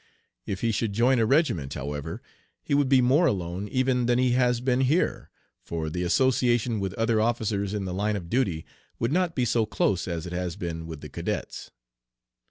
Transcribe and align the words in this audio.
If 0.47 0.61
he 0.61 0.71
should 0.71 0.93
join 0.93 1.19
a 1.19 1.27
regiment, 1.27 1.75
however, 1.75 2.23
he 2.63 2.73
would 2.73 2.89
be 2.89 3.01
more 3.01 3.27
alone 3.27 3.67
even 3.67 4.07
than 4.07 4.17
he 4.17 4.31
has 4.31 4.59
been 4.59 4.81
here, 4.81 5.29
for 5.61 5.91
the 5.91 6.01
association 6.01 6.79
with 6.79 6.95
other 6.95 7.21
officers 7.21 7.71
in 7.75 7.85
the 7.85 7.93
line 7.93 8.15
of 8.15 8.27
duty 8.27 8.65
would 8.97 9.11
not 9.11 9.35
be 9.35 9.45
so 9.45 9.67
close 9.67 10.07
as 10.07 10.25
it 10.25 10.33
has 10.33 10.55
been 10.55 10.87
with 10.87 11.01
the 11.01 11.09
cadets. 11.09 11.69